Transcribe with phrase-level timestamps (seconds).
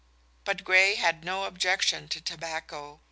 [0.45, 2.99] But Gray had no objection to tobacco.